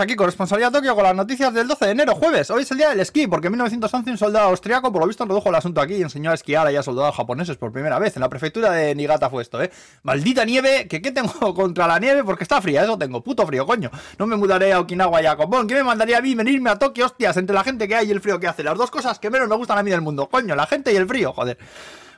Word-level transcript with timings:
Aquí 0.00 0.16
con 0.16 0.24
responsabilidad 0.24 0.72
Tokio 0.72 0.94
con 0.94 1.04
las 1.04 1.14
noticias 1.14 1.52
del 1.52 1.68
12 1.68 1.84
de 1.84 1.90
enero, 1.90 2.14
jueves. 2.14 2.48
Hoy 2.48 2.62
es 2.62 2.70
el 2.70 2.78
día 2.78 2.88
del 2.88 3.00
esquí, 3.00 3.26
porque 3.26 3.48
en 3.48 3.52
1911 3.52 4.10
un 4.10 4.16
soldado 4.16 4.48
austriaco, 4.48 4.90
por 4.90 5.02
lo 5.02 5.06
visto, 5.06 5.24
introdujo 5.24 5.50
el 5.50 5.54
asunto 5.56 5.78
aquí 5.78 5.96
y 5.96 6.00
enseñó 6.00 6.30
a 6.30 6.34
esquiar 6.34 6.66
a 6.66 6.82
soldados 6.82 7.14
japoneses 7.14 7.58
por 7.58 7.70
primera 7.70 7.98
vez. 7.98 8.16
En 8.16 8.22
la 8.22 8.30
prefectura 8.30 8.70
de 8.70 8.94
Niigata 8.94 9.28
fue 9.28 9.42
esto, 9.42 9.62
¿eh? 9.62 9.70
Maldita 10.02 10.46
nieve, 10.46 10.88
que 10.88 11.02
qué 11.02 11.10
tengo 11.10 11.54
contra 11.54 11.86
la 11.86 11.98
nieve 11.98 12.24
porque 12.24 12.44
está 12.44 12.62
fría, 12.62 12.82
eso 12.82 12.96
tengo, 12.96 13.22
puto 13.22 13.46
frío, 13.46 13.66
coño. 13.66 13.90
No 14.18 14.26
me 14.26 14.36
mudaré 14.36 14.72
a 14.72 14.80
Okinawa 14.80 15.20
ya, 15.20 15.36
copón. 15.36 15.66
¿Qué 15.66 15.74
me 15.74 15.82
mandaría 15.82 16.16
a 16.16 16.22
mí 16.22 16.34
venirme 16.34 16.70
a 16.70 16.78
Tokio, 16.78 17.04
hostias, 17.04 17.36
entre 17.36 17.54
la 17.54 17.62
gente 17.62 17.86
que 17.86 17.94
hay 17.94 18.08
y 18.08 18.10
el 18.10 18.22
frío 18.22 18.40
que 18.40 18.46
hace? 18.46 18.62
Las 18.62 18.78
dos 18.78 18.90
cosas 18.90 19.18
que 19.18 19.28
menos 19.28 19.48
me 19.48 19.56
gustan 19.56 19.76
a 19.76 19.82
mí 19.82 19.90
del 19.90 20.00
mundo, 20.00 20.30
coño, 20.30 20.56
la 20.56 20.66
gente 20.66 20.94
y 20.94 20.96
el 20.96 21.06
frío, 21.06 21.34
joder. 21.34 21.58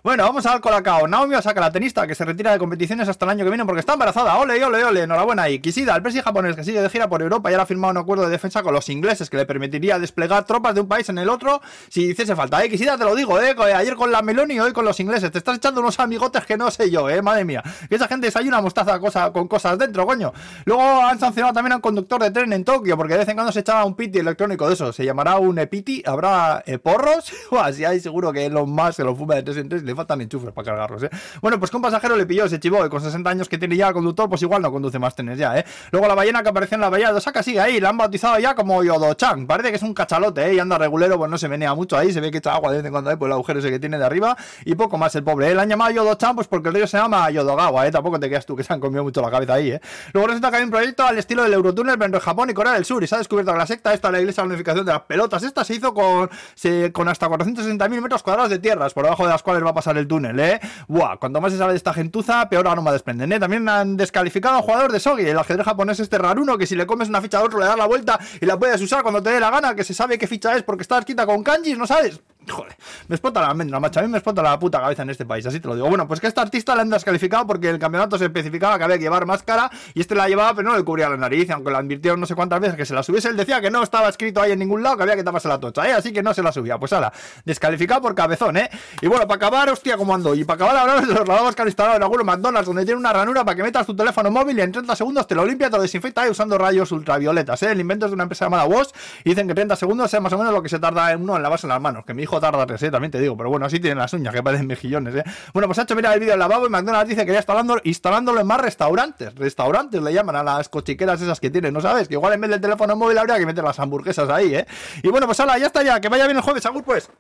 Bueno, 0.05 0.25
vamos 0.25 0.45
a 0.47 0.51
dar 0.51 0.61
Colacao. 0.61 1.07
Naomi 1.07 1.37
Osaka, 1.37 1.61
la 1.61 1.71
tenista, 1.71 2.09
que 2.09 2.17
se 2.17 2.25
retira 2.25 2.51
de 2.51 2.59
competiciones 2.59 3.09
hasta 3.09 3.25
el 3.25 3.31
año 3.31 3.45
que 3.45 3.51
viene 3.51 3.65
porque 3.65 3.79
está 3.79 3.93
embarazada. 3.93 4.37
Ole, 4.37 4.65
ole, 4.65 4.85
ole. 4.85 5.03
Enhorabuena. 5.03 5.49
Y 5.49 5.61
Kishida, 5.61 5.95
el 5.95 6.03
presidente 6.03 6.25
japonés 6.25 6.57
que 6.57 6.65
sigue 6.65 6.83
de 6.83 6.91
gira 6.91 7.09
por 7.09 7.23
Europa 7.23 7.49
y 7.49 7.55
ahora 7.55 7.63
ha 7.63 7.67
firmado 7.67 7.93
un 7.93 7.99
acuerdo 7.99 8.25
de 8.25 8.31
defensa 8.31 8.65
con 8.65 8.75
los 8.75 8.89
ingleses 8.89 9.31
que 9.31 9.37
le 9.37 9.47
permitiría 9.47 10.01
desplegar 10.01 10.45
tropas 10.45 10.75
de 10.75 10.81
un 10.81 10.89
país 10.89 11.09
en 11.09 11.19
el 11.19 11.29
otro 11.29 11.63
si 11.89 12.11
hiciese 12.11 12.35
falta. 12.35 12.65
Eh, 12.65 12.69
te 12.69 13.05
lo 13.05 13.15
digo, 13.15 13.41
eh. 13.41 13.55
Ayer 13.77 13.95
con 13.95 14.11
la 14.11 14.23
Meloni 14.23 14.55
y 14.55 14.59
hoy 14.59 14.73
con 14.73 14.85
los 14.85 14.99
ingleses. 14.99 15.31
Te 15.31 15.39
estás 15.39 15.59
echando 15.59 15.81
unos 15.81 16.01
amigotes 16.01 16.45
que 16.47 16.57
no 16.57 16.69
sé 16.73 16.91
yo, 16.91 17.09
eh. 17.09 17.23
Madre 17.23 17.45
mía. 17.45 17.63
Que 17.89 17.95
esa 17.95 18.09
gente 18.09 18.29
hay 18.35 18.49
una 18.49 18.61
mostaza 18.61 18.99
cosa, 18.99 19.33
con 19.33 19.47
cosas 19.47 19.79
dentro, 19.79 20.05
coño. 20.05 20.33
Luego 20.65 20.83
han 20.83 21.21
sancionado 21.21 21.55
también 21.55 21.75
a 21.75 21.77
un 21.77 21.83
conductor 21.83 22.21
de 22.21 22.33
tren 22.33 22.53
en 22.53 22.65
Tokio 22.65 22.97
porque 22.97 23.13
de 23.13 23.21
vez 23.21 23.29
en 23.29 23.37
cuando 23.37 23.53
se 23.53 23.61
echaba 23.61 23.85
un 23.85 23.95
piti 23.95 24.19
electrónico 24.19 24.67
de 24.67 24.75
eso. 24.75 24.93
Se 24.93 25.05
llamará 25.05 25.39
un 25.39 25.61
epiti. 25.61 26.03
Habrá 26.05 26.61
eh, 26.67 26.79
porros. 26.79 27.33
Así 27.53 27.85
hay 27.85 28.01
seguro 28.01 28.33
que 28.33 28.51
los 28.51 28.67
más 28.67 28.97
se 28.97 29.05
lo 29.05 29.15
fuma 29.15 29.37
de 29.37 29.45
tres 29.45 29.59
en 29.59 29.69
tres. 29.69 29.92
Le 29.93 29.97
faltan 29.97 30.23
enchufes 30.23 30.53
para 30.53 30.65
cargarlos, 30.65 31.03
¿eh? 31.03 31.11
Bueno, 31.43 31.59
pues 31.59 31.71
que 31.71 31.77
un 31.77 31.83
pasajero 31.83 32.17
le 32.17 32.25
pilló, 32.25 32.49
se 32.49 32.59
chivó 32.59 32.85
y 32.87 32.89
con 32.89 33.03
60 33.03 33.29
años 33.29 33.49
que 33.49 33.59
tiene 33.59 33.77
ya 33.77 33.89
el 33.89 33.93
conductor, 33.95 34.27
pues 34.29 34.41
igual 34.41 34.63
no 34.63 34.73
conduce 34.73 34.99
más 34.99 35.15
trenes 35.15 35.39
ya, 35.39 35.59
¿eh? 35.59 35.67
Luego 35.91 36.09
la 36.09 36.15
ballena 36.15 36.43
que 36.43 36.49
apareció 36.49 36.77
en 36.77 36.81
la 36.81 36.89
bahía 36.89 37.13
de 37.13 37.19
Osaka 37.19 37.43
sigue 37.43 37.61
ahí, 37.61 37.79
la 37.79 37.91
han 37.91 37.99
bautizado 37.99 38.39
ya 38.39 38.55
como 38.55 38.83
Yodo-chan. 38.83 39.47
Parece 39.47 39.69
que 39.71 39.77
es 39.77 39.83
un 39.83 39.93
cachalote, 39.93 40.47
¿eh? 40.47 40.55
Y 40.55 40.59
anda 40.59 40.79
regulero, 40.79 41.19
pues 41.19 41.31
no 41.31 41.37
se 41.37 41.49
menea 41.49 41.75
mucho 41.75 41.97
ahí, 41.99 42.11
se 42.13 42.21
ve 42.21 42.31
que 42.31 42.39
echa 42.39 42.55
agua 42.55 42.71
de 42.71 42.79
vez 42.79 42.87
en 42.87 42.93
cuando, 42.93 43.11
¿eh? 43.11 43.17
Pues 43.19 43.29
el 43.29 43.33
agujero 43.33 43.59
ese 43.59 43.71
que 43.71 43.79
tiene 43.79 43.99
de 43.99 44.05
arriba 44.07 44.37
y 44.65 44.75
poco 44.75 44.97
más 44.97 45.15
el 45.15 45.25
pobre, 45.25 45.51
¿eh? 45.51 45.55
Le 45.55 45.61
han 45.61 45.69
llamado 45.69 45.91
Yodo-chan 45.91 46.35
pues 46.35 46.49
porque 46.49 46.69
el 46.69 46.75
río 46.75 46.87
se 46.87 46.97
llama 46.97 47.31
Yodogawa, 47.31 47.87
¿eh? 47.87 47.91
Tampoco 47.91 48.19
te 48.19 48.31
quedas 48.31 48.47
tú 48.47 48.57
que 48.57 48.65
se 48.65 48.73
han 48.73 48.81
comido 48.81 49.03
mucho 49.03 49.21
la 49.21 49.31
cabeza 49.31 49.55
ahí, 49.55 49.73
¿eh? 49.73 49.81
Luego 50.13 50.29
resulta 50.29 50.51
que 50.51 50.57
hay 50.57 50.65
un 50.65 50.71
proyecto 50.71 51.05
al 51.05 51.19
estilo 51.19 51.43
del 51.43 51.53
Eurotúnel 51.53 52.01
entre 52.01 52.21
Japón 52.21 52.49
y 52.51 52.55
Corea 52.55 52.73
del 52.73 52.85
Sur 52.85 53.05
y 53.05 53.07
se 53.07 53.15
ha 53.15 53.19
descubierto 53.19 53.53
que 53.53 53.59
la 53.59 53.67
secta 53.67 53.93
esta, 53.93 54.11
la 54.11 54.21
Iglesia 54.21 54.43
de 54.43 54.49
la 54.49 54.55
Unificación 54.55 54.87
de 54.87 54.93
las 54.93 55.03
Pelotas, 55.03 55.43
esta 55.43 55.65
se 55.65 55.75
hizo 55.75 55.93
con, 55.93 56.31
se, 56.55 56.93
con 56.93 57.09
hasta 57.09 57.29
460.000 57.29 58.01
metros 58.01 58.23
cuadrados 58.23 58.51
de 58.51 58.59
tierras, 58.59 58.95
por 58.95 59.05
debajo 59.05 59.25
de 59.25 59.31
las 59.31 59.43
cuales 59.43 59.65
va 59.65 59.71
a 59.71 59.75
pasar 59.75 59.82
el 59.91 60.07
túnel, 60.07 60.39
¿eh? 60.41 60.61
Buah, 60.89 61.17
cuando 61.19 61.41
más 61.41 61.53
se 61.53 61.59
sabe 61.59 61.73
de 61.73 61.77
esta 61.77 61.93
gentuza, 61.93 62.49
peor 62.49 62.67
aroma 62.69 62.93
desprenden, 62.93 63.33
¿eh? 63.33 63.41
También 63.41 63.69
han 63.69 63.97
descalificado 63.97 64.59
a 64.59 64.63
jugador 64.63 64.93
de 64.93 65.01
Sogi, 65.01 65.27
el 65.27 65.39
ajedrez 65.39 65.65
japonés 65.65 66.01
este 66.01 66.19
raruno, 66.19 66.57
que 66.57 66.67
si 66.67 66.77
le 66.77 66.87
comes 66.87 67.09
una 67.09 67.21
ficha 67.21 67.39
de 67.39 67.45
otro 67.45 67.59
le 67.59 67.67
das 67.67 67.77
la 67.77 67.87
vuelta 67.87 68.19
y 68.41 68.47
la 68.47 68.59
puedes 68.59 68.81
usar 68.81 69.03
cuando 69.03 69.23
te 69.23 69.31
dé 69.31 69.41
la 69.41 69.51
gana, 69.51 69.75
que 69.75 69.85
se 69.85 69.95
sabe 69.95 70.19
qué 70.19 70.27
ficha 70.27 70.57
es 70.57 70.63
porque 70.63 70.83
está 70.83 70.99
escrita 70.99 71.27
con 71.27 71.43
kanjis, 71.43 71.77
¿no 71.77 71.87
sabes? 71.87 72.21
Joder, 72.49 72.77
me 73.09 73.15
explota 73.15 73.41
la 73.41 73.49
almendra, 73.49 73.79
macho. 73.79 74.01
A 74.01 74.03
mí 74.03 74.09
me 74.09 74.19
explota 74.19 74.43
la 74.43 74.59
puta 74.59 74.81
cabeza 74.81 75.03
en 75.03 75.11
este 75.11 75.25
país, 75.25 75.47
así 75.47 75.61
te 75.61 75.69
lo 75.69 75.75
digo. 75.75 75.89
Bueno, 75.89 76.09
pues 76.09 76.21
que 76.21 76.27
a 76.27 76.29
este 76.29 76.41
artista 76.41 76.75
le 76.75 76.83
han 76.83 76.91
descalificado 76.91 77.47
porque 77.47 77.71
el 77.71 77.79
campeonato 77.79 78.19
se 78.19 78.25
especificaba 78.25 78.79
que 78.79 78.85
había 78.85 78.99
que 78.99 79.05
llevar 79.05 79.27
máscara 79.27 79.71
y 79.95 80.01
este 80.01 80.15
la 80.15 80.29
llevaba, 80.29 80.55
pero 80.55 80.71
no 80.71 80.77
le 80.77 80.85
cubría 80.85 81.09
la 81.09 81.17
nariz. 81.17 81.51
Aunque 81.51 81.71
le 81.71 81.77
advirtieron 81.77 82.19
no 82.19 82.27
sé 82.27 82.35
cuántas 82.35 82.61
veces 82.61 82.77
que 82.77 82.85
se 82.85 82.95
la 82.95 83.03
subiese, 83.03 83.29
él 83.29 83.37
decía 83.37 83.61
que 83.61 83.71
no 83.71 83.83
estaba 83.83 84.09
escrito 84.09 84.43
ahí 84.43 84.53
en 84.53 84.59
ningún 84.59 84.83
lado 84.83 84.97
que 84.97 85.05
había 85.05 85.17
que 85.17 85.23
taparse 85.23 85.49
la 85.49 85.61
tocha, 85.61 85.89
¿eh? 85.89 85.93
Así 85.93 86.13
que 86.13 86.23
no 86.23 86.35
se 86.35 86.43
la 86.43 86.53
subía. 86.53 86.79
Pues 86.79 86.93
ahora, 86.93 87.13
descalificado 87.45 88.01
por 88.01 88.15
cabezón, 88.15 88.57
¿eh? 88.57 88.71
Y 89.01 89.07
bueno, 89.07 89.27
para 89.29 89.37
acabar, 89.37 89.71
hostia, 89.71 89.97
como 89.97 90.15
ando. 90.15 90.35
Y 90.35 90.45
para 90.45 90.65
acabar, 90.65 90.77
ahora 90.77 91.01
los 91.07 91.29
lavabos 91.29 91.55
que 91.55 91.63
han 91.63 91.69
instalado 91.69 91.97
en 91.97 92.03
algunos 92.03 92.27
McDonald's 92.27 92.67
donde 92.67 92.85
tiene 92.85 92.99
una 92.99 93.13
ranura 93.13 93.45
para 93.45 93.57
que 93.57 93.63
metas 93.63 93.87
tu 93.87 93.95
teléfono 93.95 94.31
móvil 94.31 94.59
y 94.59 94.63
en 94.63 94.73
30 94.73 94.97
segundos 94.97 95.27
te 95.27 95.35
lo 95.35 95.45
limpia, 95.45 95.71
te 95.71 95.77
lo 95.77 95.83
desinfecta 95.83 96.27
y 96.27 96.31
usando 96.31 96.59
rayos 96.59 96.91
ultravioletas, 96.91 97.63
¿eh? 97.63 97.71
El 97.71 97.81
invento 97.81 98.07
es 98.07 98.11
de 98.11 98.15
una 98.15 98.25
empresa 98.25 98.47
llamada 98.47 98.65
Bosch 98.65 98.91
y 99.25 99.31
dicen 99.31 99.47
que 99.47 99.55
30 99.55 99.77
segundos 99.77 100.13
es 100.13 100.21
más 100.21 100.33
o 100.33 100.39
menos 100.39 100.53
lo 100.53 100.63
que 100.63 100.69
se 100.69 100.79
tarda 100.79 101.13
en 101.13 101.23
uno 101.23 101.37
en 101.37 101.43
lavarse 101.43 101.67
las 101.67 101.81
manos. 101.81 102.05
Que 102.05 102.15
mi 102.15 102.25
hijo 102.25 102.32
tarda 102.41 102.67
tres, 102.67 102.83
¿eh? 102.83 102.91
También 102.91 103.11
te 103.11 103.21
digo, 103.21 103.37
pero 103.37 103.51
bueno, 103.51 103.67
así 103.67 103.81
tienen 103.81 103.99
las 103.99 104.13
uñas, 104.13 104.35
que 104.35 104.43
parecen 104.43 104.67
mejillones, 104.67 105.15
¿eh? 105.15 105.25
Bueno, 105.53 105.67
pues 105.69 105.79
ha 105.79 105.83
hecho 105.83 105.95
mirar 105.95 106.15
el 106.15 106.21
vídeo 106.21 106.33
del 106.33 106.41
lavabo 106.41 106.67
y 106.67 106.71
McDonald's 106.71 107.11
dice 107.11 107.27
que 107.27 107.33
ya 107.33 107.39
está 107.39 107.55
instalándolo 107.85 108.41
en 108.41 108.47
más 108.47 108.61
restaurantes. 108.61 109.35
Restaurantes 109.35 110.03
le 110.03 110.13
llaman 110.13 110.37
a 110.37 110.43
las 110.43 110.69
cochiqueras 110.69 111.21
esas 111.21 111.41
que 111.41 111.51
tienen, 111.51 111.73
¿no 111.75 111.81
sabes? 111.81 112.09
Que 112.09 112.15
igual 112.15 112.33
en 112.33 112.41
vez 112.41 112.51
del 112.51 112.61
teléfono 112.61 112.97
móvil 112.97 113.19
habría 113.19 113.39
que 113.39 113.47
meter 113.47 113.65
las 113.65 113.79
hamburguesas 113.79 114.29
ahí, 114.29 114.55
¿eh? 114.55 114.67
Y 115.03 115.09
bueno, 115.09 115.27
pues 115.27 115.39
hala, 115.41 115.59
ya 115.59 115.67
está 115.67 115.83
ya, 115.83 116.01
que 116.01 116.09
vaya 116.09 116.25
bien 116.27 116.37
el 116.37 116.43
jueves, 116.43 116.65
Agur, 116.67 116.85
pues. 116.85 117.11